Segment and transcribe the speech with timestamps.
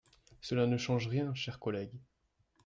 [0.41, 1.95] Cela ne change rien, cher collègue.